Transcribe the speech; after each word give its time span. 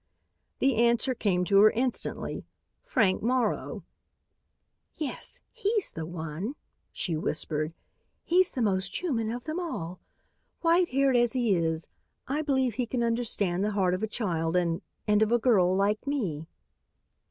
The 0.57 0.77
answer 0.77 1.13
came 1.13 1.45
to 1.45 1.59
her 1.59 1.69
instantly: 1.69 2.47
Frank 2.83 3.21
Morrow. 3.21 3.83
"Yes, 4.95 5.39
he's 5.51 5.91
the 5.91 6.07
one," 6.07 6.55
she 6.91 7.15
whispered. 7.15 7.75
"He's 8.23 8.51
the 8.51 8.63
most 8.63 8.99
human 9.03 9.29
of 9.31 9.43
them 9.43 9.59
all. 9.59 9.99
White 10.61 10.89
haired 10.89 11.17
as 11.17 11.33
he 11.33 11.55
is, 11.55 11.87
I 12.27 12.41
believe 12.41 12.73
he 12.73 12.87
can 12.87 13.03
understand 13.03 13.63
the 13.63 13.73
heart 13.73 13.93
of 13.93 14.01
a 14.01 14.07
child 14.07 14.55
and 14.55 14.81
and 15.05 15.21
of 15.21 15.31
a 15.31 15.37
girl 15.37 15.75
like 15.75 16.07
me." 16.07 16.47